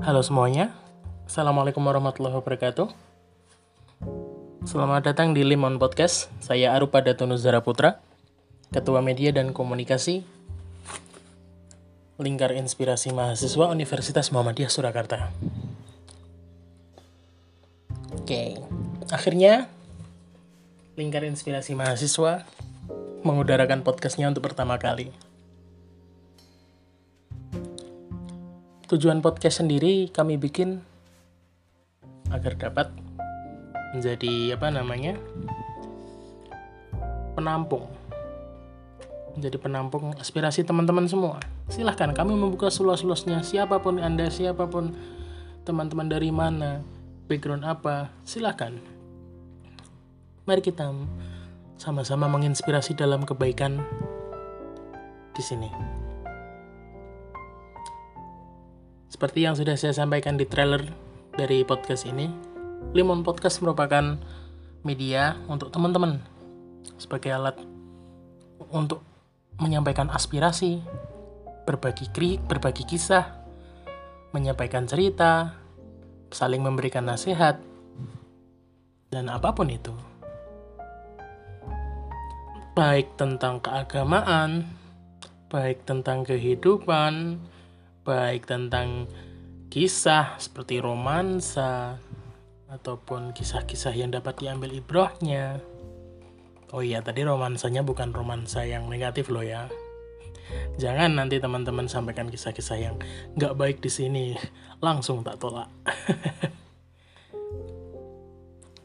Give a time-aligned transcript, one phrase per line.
[0.00, 0.72] Halo semuanya,
[1.28, 2.88] Assalamualaikum warahmatullahi wabarakatuh.
[4.64, 6.32] Selamat datang di Limon Podcast.
[6.40, 8.00] Saya Arupa Datono Zara Putra,
[8.72, 10.24] Ketua Media dan Komunikasi
[12.16, 15.36] Lingkar Inspirasi Mahasiswa Universitas Muhammadiyah Surakarta.
[18.16, 18.56] Oke,
[19.12, 19.68] akhirnya
[20.96, 22.48] Lingkar Inspirasi Mahasiswa
[23.20, 25.12] mengudarakan podcastnya untuk pertama kali.
[28.90, 30.82] Tujuan podcast sendiri kami bikin
[32.34, 32.90] agar dapat
[33.94, 35.14] menjadi apa namanya
[37.38, 37.86] penampung.
[39.38, 41.38] Menjadi penampung aspirasi teman-teman semua.
[41.70, 43.46] Silahkan kami membuka seluas-luasnya.
[43.46, 44.90] Siapa pun anda siapa pun
[45.62, 46.82] teman-teman dari mana
[47.30, 48.74] background apa silahkan.
[50.50, 50.90] Mari kita
[51.78, 53.78] sama-sama menginspirasi dalam kebaikan
[55.30, 55.99] di sini.
[59.20, 60.80] Seperti yang sudah saya sampaikan di trailer
[61.36, 62.32] dari podcast ini,
[62.96, 64.16] Limon Podcast merupakan
[64.80, 66.24] media untuk teman-teman
[66.96, 67.60] sebagai alat
[68.72, 69.04] untuk
[69.60, 70.80] menyampaikan aspirasi,
[71.68, 73.28] berbagi krik, berbagi kisah,
[74.32, 75.52] menyampaikan cerita,
[76.32, 77.60] saling memberikan nasihat,
[79.12, 79.92] dan apa pun itu.
[82.72, 84.64] Baik tentang keagamaan,
[85.52, 87.36] baik tentang kehidupan,
[88.04, 89.06] baik tentang
[89.70, 92.00] kisah seperti romansa
[92.70, 95.60] ataupun kisah-kisah yang dapat diambil ibrohnya.
[96.70, 99.66] Oh iya, tadi romansanya bukan romansa yang negatif loh ya.
[100.78, 102.96] Jangan nanti teman-teman sampaikan kisah-kisah yang
[103.38, 104.34] nggak baik di sini,
[104.78, 105.70] langsung tak tolak.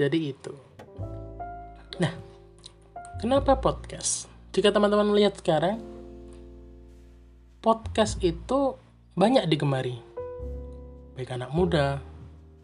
[0.00, 0.54] Jadi itu.
[2.00, 2.12] Nah,
[3.20, 4.28] kenapa podcast?
[4.56, 5.76] Jika teman-teman melihat sekarang,
[7.60, 8.80] podcast itu
[9.20, 10.00] banyak digemari.
[11.12, 12.00] Baik anak muda,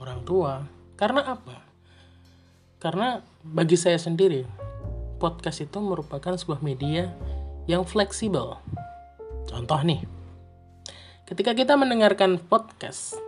[0.01, 0.65] orang tua.
[0.97, 1.61] Karena apa?
[2.81, 4.49] Karena bagi saya sendiri,
[5.21, 7.13] podcast itu merupakan sebuah media
[7.69, 8.57] yang fleksibel.
[9.45, 10.01] Contoh nih,
[11.29, 13.21] ketika kita mendengarkan podcast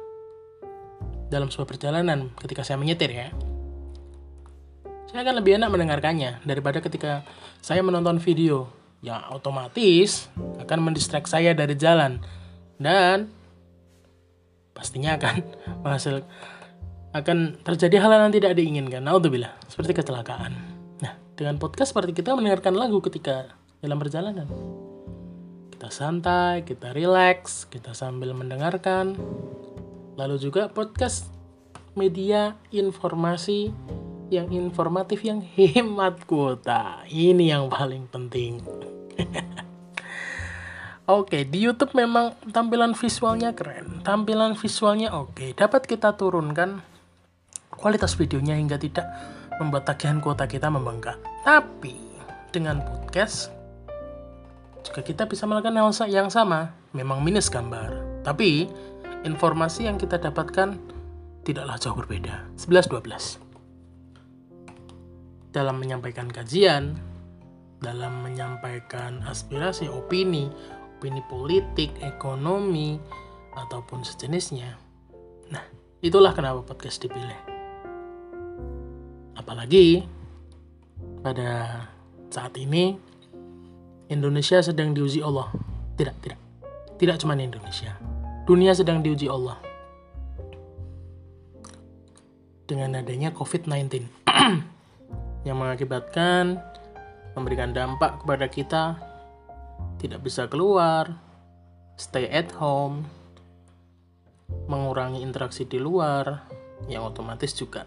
[1.28, 3.28] dalam sebuah perjalanan, ketika saya menyetir ya,
[5.12, 7.28] saya akan lebih enak mendengarkannya daripada ketika
[7.60, 8.72] saya menonton video.
[9.04, 10.32] Ya otomatis
[10.64, 12.24] akan mendistract saya dari jalan
[12.78, 13.28] dan
[14.72, 15.42] pastinya akan
[15.82, 16.22] menghasil
[17.12, 19.02] akan terjadi hal yang tidak diinginkan.
[19.02, 20.54] Naudzubillah, seperti kecelakaan.
[21.02, 23.50] Nah, dengan podcast seperti kita mendengarkan lagu ketika
[23.82, 24.46] dalam perjalanan.
[25.74, 29.14] Kita santai, kita relax, kita sambil mendengarkan.
[30.18, 31.30] Lalu juga podcast
[31.94, 33.70] media informasi
[34.28, 37.02] yang informatif yang hemat kuota.
[37.08, 38.60] Ini yang paling penting.
[41.08, 44.04] Oke, di YouTube memang tampilan visualnya keren.
[44.04, 45.56] Tampilan visualnya oke.
[45.56, 46.84] Dapat kita turunkan
[47.72, 49.08] kualitas videonya hingga tidak
[49.56, 51.16] membuat tagihan kuota kita membengkak.
[51.48, 51.96] Tapi
[52.52, 53.48] dengan podcast
[54.84, 56.76] juga kita bisa melakukan hal yang sama.
[56.92, 58.20] Memang minus gambar.
[58.20, 58.68] Tapi
[59.24, 60.76] informasi yang kita dapatkan
[61.40, 62.52] tidaklah jauh berbeda.
[62.60, 63.40] 11-12.
[65.56, 67.00] Dalam menyampaikan kajian,
[67.80, 70.52] dalam menyampaikan aspirasi, opini,
[70.98, 72.98] opini politik, ekonomi,
[73.54, 74.74] ataupun sejenisnya.
[75.46, 75.62] Nah,
[76.02, 77.38] itulah kenapa podcast dipilih.
[79.38, 80.02] Apalagi
[81.22, 81.86] pada
[82.34, 82.98] saat ini
[84.10, 85.54] Indonesia sedang diuji Allah.
[85.94, 86.40] Tidak, tidak.
[86.98, 87.94] Tidak cuma Indonesia.
[88.42, 89.54] Dunia sedang diuji Allah.
[92.66, 94.02] Dengan adanya COVID-19
[95.46, 96.58] yang mengakibatkan
[97.38, 99.07] memberikan dampak kepada kita
[99.98, 101.18] tidak bisa keluar,
[101.98, 103.04] stay at home,
[104.70, 106.46] mengurangi interaksi di luar,
[106.86, 107.84] yang otomatis juga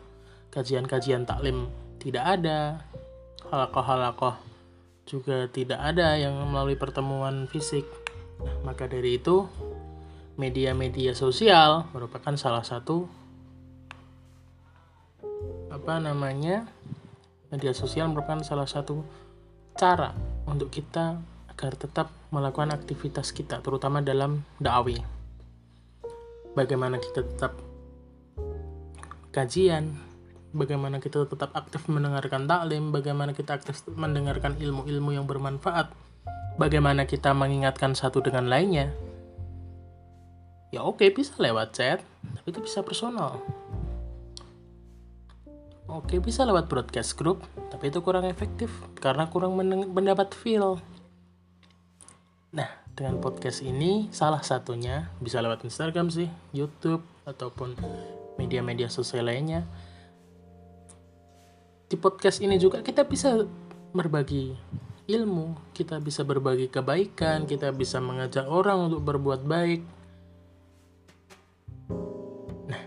[0.51, 2.83] kajian-kajian taklim tidak ada,
[3.47, 4.35] halakoh-halakoh
[5.07, 7.87] juga tidak ada yang melalui pertemuan fisik.
[8.43, 9.47] Nah, maka dari itu,
[10.35, 13.05] media-media sosial merupakan salah satu
[15.71, 16.67] apa namanya
[17.47, 19.03] media sosial merupakan salah satu
[19.75, 20.11] cara
[20.47, 21.19] untuk kita
[21.61, 24.97] agar tetap melakukan aktivitas kita, terutama dalam dakwah.
[26.57, 27.53] Bagaimana kita tetap
[29.29, 29.93] kajian,
[30.57, 35.93] bagaimana kita tetap aktif mendengarkan taklim, bagaimana kita aktif mendengarkan ilmu-ilmu yang bermanfaat,
[36.57, 38.89] bagaimana kita mengingatkan satu dengan lainnya.
[40.73, 42.01] Ya oke bisa lewat chat,
[42.41, 43.37] tapi itu bisa personal.
[45.85, 49.53] Oke bisa lewat broadcast group, tapi itu kurang efektif karena kurang
[49.93, 50.81] mendapat feel.
[52.51, 57.79] Nah, dengan podcast ini salah satunya bisa lewat Instagram sih, YouTube, ataupun
[58.35, 59.63] media-media sosial lainnya.
[61.87, 63.47] Di podcast ini juga kita bisa
[63.95, 64.51] berbagi
[65.07, 69.81] ilmu, kita bisa berbagi kebaikan, kita bisa mengajak orang untuk berbuat baik.
[72.67, 72.83] Nah,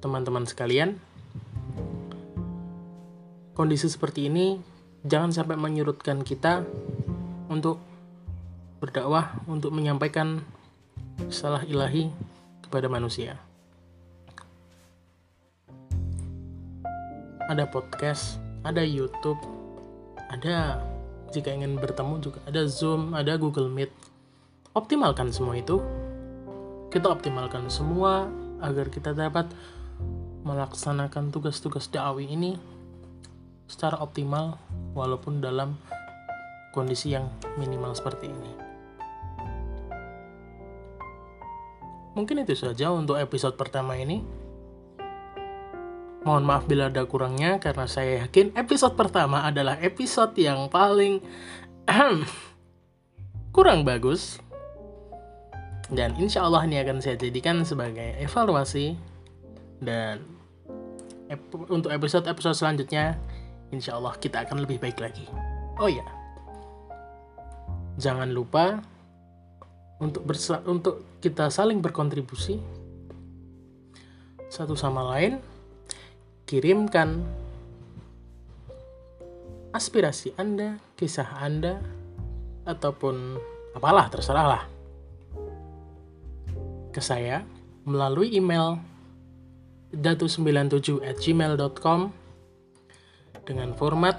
[0.00, 0.96] teman-teman sekalian,
[3.52, 4.56] kondisi seperti ini
[5.04, 6.64] jangan sampai menyurutkan kita
[7.48, 7.80] untuk
[8.78, 10.40] berdakwah, untuk menyampaikan
[11.32, 12.12] salah ilahi
[12.62, 13.40] kepada manusia.
[17.48, 19.40] Ada podcast, ada YouTube,
[20.28, 20.84] ada
[21.32, 23.92] jika ingin bertemu juga ada Zoom, ada Google Meet.
[24.72, 25.80] Optimalkan semua itu.
[26.88, 28.28] Kita optimalkan semua
[28.64, 29.48] agar kita dapat
[30.44, 32.56] melaksanakan tugas-tugas dakwah ini
[33.68, 34.56] secara optimal
[34.96, 35.76] walaupun dalam
[36.72, 38.52] kondisi yang minimal seperti ini.
[42.18, 44.26] Mungkin itu saja untuk episode pertama ini.
[46.26, 51.22] Mohon maaf bila ada kurangnya karena saya yakin episode pertama adalah episode yang paling
[53.54, 54.42] kurang bagus.
[55.88, 58.98] Dan insya Allah ini akan saya jadikan sebagai evaluasi
[59.78, 60.20] dan
[61.30, 63.14] ep untuk episode-episode selanjutnya
[63.70, 65.24] insya Allah kita akan lebih baik lagi.
[65.78, 66.04] Oh ya,
[67.98, 68.80] jangan lupa
[69.98, 72.62] untuk bersa untuk kita saling berkontribusi
[74.48, 75.42] satu sama lain
[76.48, 77.26] kirimkan
[79.72, 81.78] aspirasi Anda, kisah Anda,
[82.64, 83.36] ataupun
[83.76, 84.64] apalah, terserahlah.
[86.88, 87.44] Ke saya
[87.84, 88.80] melalui email
[89.92, 92.12] datu97 at gmail.com
[93.44, 94.16] dengan format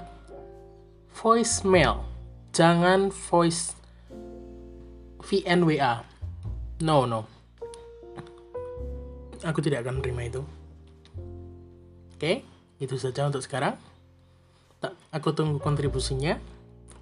[1.14, 2.09] voicemail.
[2.50, 3.78] Jangan voice
[5.22, 6.02] VNWA.
[6.82, 7.30] No, no.
[9.46, 10.42] Aku tidak akan terima itu.
[12.16, 12.44] Oke,
[12.82, 13.78] itu saja untuk sekarang.
[15.14, 16.36] Aku tunggu kontribusinya,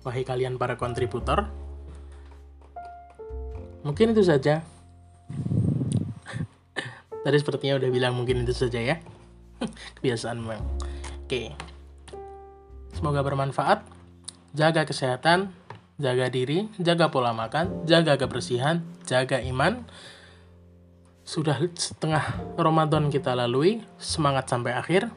[0.05, 1.49] wahai kalian para kontributor.
[3.83, 4.63] Mungkin itu saja.
[7.25, 8.97] Tadi sepertinya udah bilang mungkin itu saja ya.
[9.99, 10.63] Kebiasaan memang.
[11.25, 11.57] Oke.
[12.95, 13.98] Semoga bermanfaat.
[14.57, 15.53] Jaga kesehatan,
[16.01, 19.85] jaga diri, jaga pola makan, jaga kebersihan, jaga iman
[21.29, 22.25] sudah setengah
[22.57, 25.13] Ramadan kita lalui, semangat sampai akhir.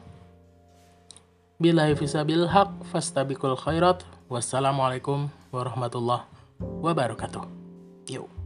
[1.56, 4.04] Bila fisabil haq fastabikul khairat.
[4.28, 6.28] Wassalamualaikum warahmatullahi
[6.60, 7.44] wabarakatuh.
[8.12, 8.41] Yuk.